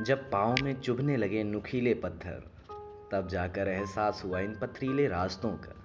जब 0.00 0.30
पाँव 0.30 0.54
में 0.62 0.80
चुभने 0.80 1.16
लगे 1.16 1.44
नुकीले 1.44 1.94
पत्थर, 1.94 2.50
तब 3.12 3.28
जाकर 3.28 3.68
एहसास 3.68 4.22
हुआ 4.24 4.40
इन 4.40 4.54
पथरीले 4.54 5.08
रास्तों 5.08 5.50
का। 5.50 5.76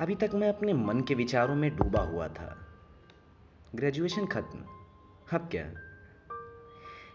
अभी 0.00 0.14
तक 0.14 0.30
मैं 0.34 0.48
अपने 0.48 0.72
मन 0.72 1.00
के 1.00 1.14
विचारों 1.14 1.54
में 1.54 1.76
डूबा 1.76 2.00
हुआ 2.00 2.28
था। 2.28 2.66
ग्रेजुएशन 3.74 4.26
खत्म। 4.26 4.58
अब 5.38 5.48
क्या? 5.50 5.66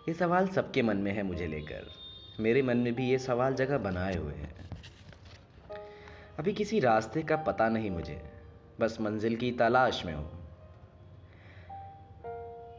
ये 0.07 0.13
सवाल 0.13 0.47
सबके 0.47 0.81
मन 0.81 0.97
में 0.97 1.11
है 1.11 1.23
मुझे 1.23 1.47
लेकर। 1.47 1.87
मेरे 2.39 2.61
मन 2.61 2.77
में 2.77 2.95
भी 2.95 3.09
ये 3.09 3.19
सवाल 3.19 3.53
जगह 3.53 3.77
बनाए 3.77 4.15
हुए 4.15 4.33
हैं। 4.33 4.69
अभी 6.39 6.53
किसी 6.53 6.79
रास्ते 6.79 7.21
का 7.21 7.35
पता 7.35 7.69
नहीं 7.69 7.91
मुझे। 7.91 8.31
बस 8.79 8.97
मंजिल 9.01 9.35
की 9.35 9.51
तलाश 9.51 10.05
में 10.05 10.13
हूँ। 10.13 10.44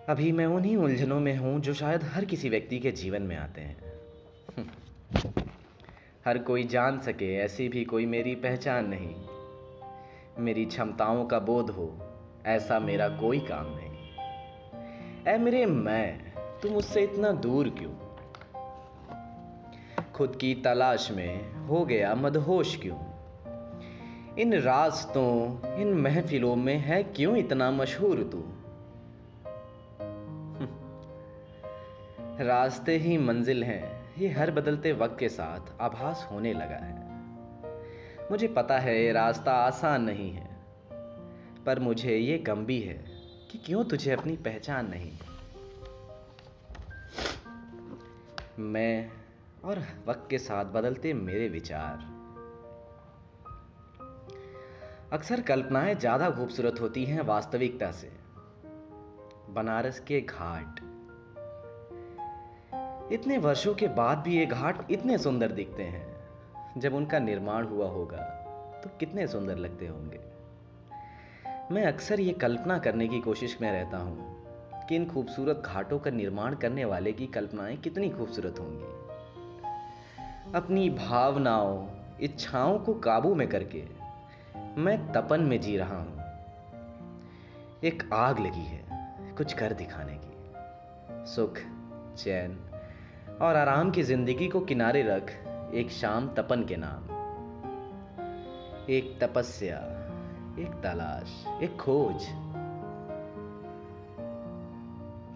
अभी 0.08 0.32
मैं 0.32 0.46
उन्हीं 0.46 0.76
उलझनों 0.76 1.20
में 1.20 1.36
हूँ 1.36 1.60
जो 1.60 1.74
शायद 1.74 2.04
हर 2.04 2.24
किसी 2.24 2.48
व्यक्ति 2.48 2.78
के 2.78 2.90
जीवन 2.90 3.22
में 3.22 3.36
आते 3.36 3.60
हैं। 3.60 3.76
हर 6.24 6.38
कोई 6.38 6.64
जान 6.64 7.00
सके, 7.00 7.36
ऐसी 7.36 7.68
भी 7.68 7.84
कोई 7.84 8.06
मेरी 8.06 8.34
पहचान 8.34 8.86
नहीं। 8.88 9.14
मेरी 10.44 10.64
क्षमताओं 10.64 11.24
का 11.24 11.38
बोध 11.38 11.70
हो, 11.70 11.98
ऐसा 12.46 12.78
मेरा 12.78 13.08
कोई 13.08 13.38
काम 13.40 13.66
नहीं। 13.68 14.16
ऐ 15.26 15.38
मेरे 15.38 15.66
मैं, 15.66 16.32
तुम 16.62 16.72
मुझसे 16.72 17.00
इतना 17.00 17.32
दूर 17.32 17.68
क्यों? 17.68 17.92
खुद 20.14 20.36
की 20.36 20.54
तलाश 20.54 21.10
में 21.10 21.54
हो 21.54 21.84
गया 21.84 22.14
मदहोश 22.14 22.76
क्यों? 22.76 22.98
इन 24.36 24.54
रास्तों, 24.54 25.60
इन 25.80 25.94
महफिलों 25.94 26.56
में 26.56 26.78
है 26.78 27.02
क्यों 27.02 27.36
इतना 27.36 27.70
मशहूर 27.70 28.28
तू? 28.32 28.65
रास्ते 32.40 32.96
ही 32.96 33.16
मंजिल 33.18 33.62
हैं। 33.64 34.14
ये 34.18 34.28
हर 34.28 34.50
बदलते 34.50 34.92
वक्त 34.92 35.18
के 35.18 35.28
साथ 35.28 35.80
आभास 35.80 36.26
होने 36.30 36.52
लगा 36.52 36.76
है। 36.76 38.30
मुझे 38.30 38.48
पता 38.48 38.78
है 38.78 38.96
ये 39.04 39.12
रास्ता 39.12 39.52
आसान 39.52 40.02
नहीं 40.02 40.30
है, 40.32 40.48
पर 41.66 41.78
मुझे 41.78 42.16
ये 42.16 42.38
गम 42.38 42.64
भी 42.66 42.80
है 42.80 42.94
कि 43.50 43.58
क्यों 43.58 43.84
तुझे 43.84 44.10
अपनी 44.12 44.36
पहचान 44.36 44.90
नहीं। 44.90 45.12
मैं 48.58 49.10
और 49.64 49.78
वक्त 50.06 50.26
के 50.30 50.38
साथ 50.38 50.64
बदलते 50.64 51.12
मेरे 51.14 51.48
विचार। 51.48 52.04
अक्सर 55.12 55.40
कल्पनाएँ 55.40 55.94
ज़्यादा 55.94 56.30
खूबसूरत 56.30 56.80
होती 56.80 57.04
हैं 57.04 57.22
वास्तविकता 57.22 57.90
से। 57.92 58.10
बनारस 59.50 60.00
के 60.00 60.20
घाट। 60.20 60.80
इतने 63.12 63.38
वर्षों 63.38 63.74
के 63.74 63.88
बाद 63.88 64.18
भी 64.18 64.36
ये 64.36 64.46
घाट 64.46 64.90
इतने 64.90 65.18
सुंदर 65.18 65.52
दिखते 65.52 65.82
हैं। 65.82 66.80
जब 66.80 66.94
उनका 66.94 67.18
निर्माण 67.18 67.66
हुआ 67.66 67.88
होगा 67.88 68.16
तो 68.84 68.90
कितने 69.00 69.26
सुंदर 69.26 69.56
लगते 69.56 69.86
होंगे। 69.86 70.20
मैं 71.74 71.84
अक्सर 71.86 72.20
ये 72.20 72.32
कल्पना 72.32 72.78
करने 72.78 73.08
की 73.08 73.20
कोशिश 73.20 73.56
में 73.62 73.70
रहता 73.72 73.98
हूँ 73.98 74.86
कि 74.88 74.96
इन 74.96 75.06
खूबसूरत 75.06 75.62
घाटों 75.66 75.98
का 75.98 76.10
निर्माण 76.10 76.54
करने 76.54 76.84
वाले 76.84 77.12
की 77.12 77.26
कल्पनाएँ 77.26 77.76
कितनी 77.76 78.10
खूबसूरत 78.10 78.58
होंगी। 78.60 78.84
अपनी 80.54 80.90
भावनाओं, 80.90 81.86
इच्छाओं 82.20 82.78
को 82.78 82.94
काबू 82.94 83.34
में 83.34 83.48
करके 83.48 83.84
मैं 84.76 85.12
तपन 85.12 85.40
में 85.40 85.60
जी 85.60 85.76
रहा 85.76 85.98
हूँ। 85.98 86.24
एक 87.84 88.08
आग 88.12 88.38
लगी 88.38 88.64
है, 88.64 88.84
कुछ 89.38 89.52
कर 89.52 89.72
दिखाने 89.72 90.14
की। 90.14 91.26
सुख, 91.26 91.58
चैन 92.16 92.58
और 93.40 93.56
आराम 93.56 93.90
की 93.90 94.02
ज़िंदगी 94.02 94.48
को 94.48 94.60
किनारे 94.60 95.02
रख 95.02 95.30
एक 95.74 95.90
शाम 95.90 96.28
तपन 96.28 96.64
के 96.64 96.76
नाम। 96.78 97.02
एक 98.90 99.18
तपस्या, 99.22 99.76
एक 100.58 100.80
तलाश, 100.82 101.44
एक 101.62 101.76
खोज। 101.76 102.26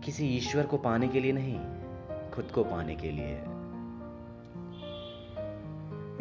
किसी 0.04 0.28
ईश्वर 0.28 0.66
को 0.66 0.76
पाने 0.76 1.08
के 1.08 1.20
लिए 1.20 1.32
नहीं, 1.32 1.58
खुद 2.30 2.44
को 2.44 2.64
पाने 2.64 2.97
के 2.97 3.10
लिए। 3.10 3.36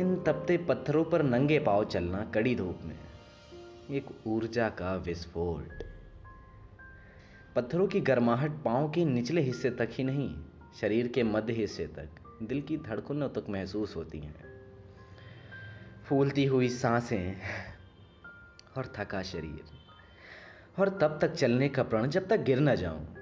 इन 0.02 0.24
तपते 0.28 0.58
पत्थरों 0.58 1.06
पर 1.06 1.24
नंगे 1.24 1.60
पाव 1.60 1.86
चलना 1.86 2.26
कड़ी 2.26 2.56
धूप 2.56 2.80
में, 2.84 3.00
एक 3.92 4.06
ऊर्जा 4.28 4.70
का 4.70 4.96
विस्फोट। 4.96 5.84
पत्थरों 7.56 7.88
की 7.88 8.00
गर्माहट 8.02 8.64
पाँव 8.66 8.90
के 8.90 9.06
निचले 9.06 9.42
हिस्से 9.42 9.70
तक 9.70 9.90
ही 9.92 10.04
नहीं 10.04 10.30
शरीर 10.76 11.08
के 11.08 11.24
मध्य 11.24 11.54
हिस्से 11.54 11.88
तक, 11.88 12.10
दिल 12.44 12.62
की 12.62 12.78
धड़कनों 12.78 13.30
तक 13.30 13.46
महसूस 13.50 13.96
होती 13.96 14.20
हैं। 14.20 14.62
फूलती 16.06 16.46
हुई 16.46 16.70
साँसें 16.70 17.42
और 18.78 18.94
थका 18.98 19.24
शरीर। 19.24 19.64
और 20.80 20.90
तब 20.90 21.20
तक 21.22 21.32
चलने 21.32 21.70
का 21.70 21.84
प्रण 21.84 22.08
जब 22.08 22.28
तक 22.28 22.38
गिर 22.38 22.60
न 22.60 22.76
जाऊँ, 22.76 23.16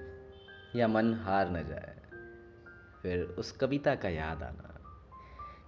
या 0.76 0.88
मन 0.88 1.14
हार 1.14 1.52
न 1.52 1.64
जाए, 1.64 1.98
फिर 3.02 3.24
उस 3.24 3.52
कविता 3.52 3.96
का 3.96 4.10
याद 4.10 4.44
आना। 4.44 4.74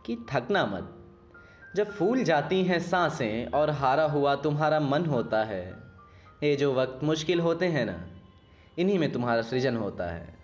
कि 0.05 0.17
थकना 0.31 0.65
मत। 0.65 0.95
जब 1.75 1.91
फूल 1.91 2.23
जाती 2.23 2.63
हैं 2.63 2.79
साँसें 2.79 3.45
और 3.45 3.69
हारा 3.69 4.03
हुआ 4.03 4.35
तुम्हारा 4.35 4.79
मन 4.79 5.05
होता 5.05 5.43
है, 5.43 5.75
ये 6.43 6.55
जो 6.55 6.73
वक्त 6.73 7.03
मुश्किल 7.03 7.39
होते 7.39 7.65
हैं 7.65 7.85
ना, 7.85 8.07
इन्हीं 8.77 8.99
में 8.99 9.11
तुम्हारा 9.11 9.41
सृजन 9.41 9.77
होता 9.77 10.11
है। 10.11 10.38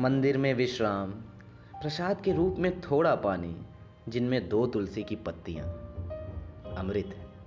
मंदिर 0.00 0.38
में 0.38 0.54
विश्राम, 0.54 1.10
प्रसाद 1.82 2.20
के 2.20 2.32
रूप 2.32 2.56
में 2.58 2.80
थोड़ा 2.80 3.14
पानी, 3.14 3.56
जिनमें 4.08 4.48
दो 4.48 4.66
तुलसी 4.66 5.02
की 5.02 5.16
पत्तियाँ। 5.16 5.64
अमृत 6.76 7.06
है। 7.06 7.39